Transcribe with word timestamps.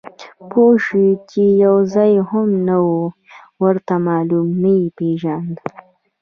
پوه 0.49 0.73
شوم 0.85 1.07
چې 1.29 1.43
یو 1.63 1.75
ځای 1.93 2.13
هم 2.29 2.49
نه 2.67 2.77
و 2.87 2.91
ورته 3.63 3.95
معلوم، 4.07 4.47
نه 4.61 4.69
یې 4.79 4.87
پېژانده. 4.97 5.63